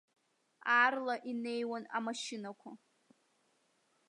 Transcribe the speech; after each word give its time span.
Аарла 0.79 1.15
инеиуан 1.29 1.83
амашьынақәа. 1.97 2.71